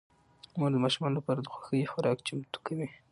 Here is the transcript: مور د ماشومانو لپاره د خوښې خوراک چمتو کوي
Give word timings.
مور 0.59 0.71
د 0.73 0.77
ماشومانو 0.83 1.17
لپاره 1.19 1.39
د 1.41 1.47
خوښې 1.53 1.89
خوراک 1.91 2.17
چمتو 2.27 2.59
کوي 2.65 2.87